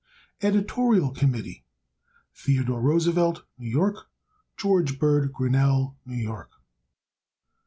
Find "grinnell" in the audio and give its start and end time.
5.31-5.95